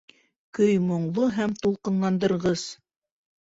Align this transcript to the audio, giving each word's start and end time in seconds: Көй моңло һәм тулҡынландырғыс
Көй 0.59 0.71
моңло 0.85 1.27
һәм 1.35 1.53
тулҡынландырғыс 1.61 2.65